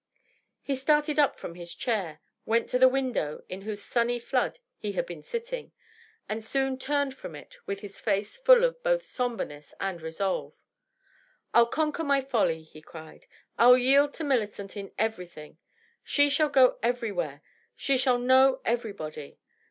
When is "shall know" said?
17.95-18.59